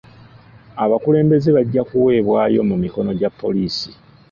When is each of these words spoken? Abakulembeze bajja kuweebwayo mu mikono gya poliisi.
Abakulembeze 0.83 1.49
bajja 1.57 1.81
kuweebwayo 1.89 2.59
mu 2.69 2.75
mikono 2.83 3.11
gya 3.19 3.29
poliisi. 3.39 3.89